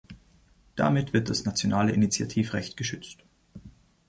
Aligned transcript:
Damit 0.75 1.13
wird 1.13 1.29
das 1.29 1.45
nationale 1.45 1.91
Initiativrecht 1.91 2.75
geschützt. 2.75 3.19